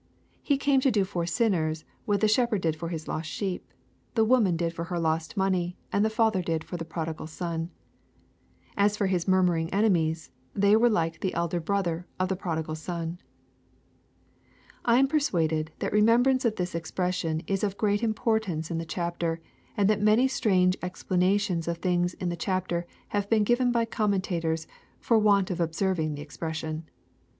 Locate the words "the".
2.21-2.27, 4.15-4.25, 6.03-6.09, 6.75-6.83, 11.19-11.35, 12.29-12.35, 18.79-18.85, 22.29-22.35, 26.15-26.23